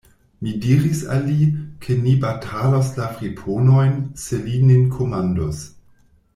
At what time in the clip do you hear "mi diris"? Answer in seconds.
0.43-1.01